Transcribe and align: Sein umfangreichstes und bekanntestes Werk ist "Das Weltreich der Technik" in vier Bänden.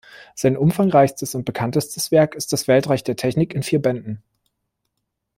Sein 0.33 0.57
umfangreichstes 0.57 1.35
und 1.35 1.45
bekanntestes 1.45 2.09
Werk 2.09 2.33
ist 2.33 2.51
"Das 2.53 2.67
Weltreich 2.67 3.03
der 3.03 3.15
Technik" 3.17 3.53
in 3.53 3.61
vier 3.61 3.79
Bänden. 3.79 4.23